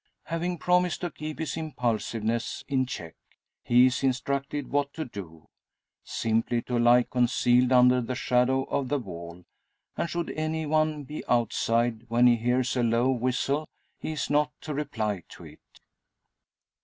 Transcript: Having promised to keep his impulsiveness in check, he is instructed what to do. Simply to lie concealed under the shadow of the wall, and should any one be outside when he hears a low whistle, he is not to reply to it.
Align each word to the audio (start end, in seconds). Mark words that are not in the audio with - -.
Having 0.23 0.57
promised 0.57 1.01
to 1.01 1.11
keep 1.11 1.37
his 1.37 1.55
impulsiveness 1.55 2.63
in 2.67 2.87
check, 2.87 3.13
he 3.61 3.85
is 3.85 4.01
instructed 4.01 4.71
what 4.71 4.91
to 4.95 5.05
do. 5.05 5.45
Simply 6.03 6.63
to 6.63 6.79
lie 6.79 7.03
concealed 7.03 7.71
under 7.71 8.01
the 8.01 8.15
shadow 8.15 8.63
of 8.63 8.89
the 8.89 8.97
wall, 8.97 9.43
and 9.95 10.09
should 10.09 10.31
any 10.31 10.65
one 10.65 11.03
be 11.03 11.23
outside 11.29 12.05
when 12.09 12.25
he 12.25 12.35
hears 12.35 12.75
a 12.75 12.81
low 12.81 13.11
whistle, 13.11 13.67
he 13.99 14.13
is 14.13 14.27
not 14.27 14.51
to 14.61 14.73
reply 14.73 15.21
to 15.29 15.43
it. 15.45 15.61